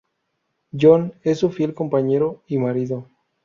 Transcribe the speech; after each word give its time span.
John 0.73 1.13
es 1.21 1.37
su 1.37 1.51
fiel 1.51 1.75
compañero 1.75 2.41
y 2.47 2.57
marido. 2.57 3.05